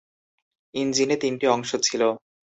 ইঞ্জিনে 0.75 1.15
তিনটি 1.17 1.45
অংশ 1.47 1.71
ছিল। 1.81 2.01